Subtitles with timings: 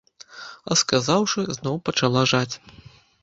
[0.69, 2.55] А сказаўшы, зноў пачала жаць.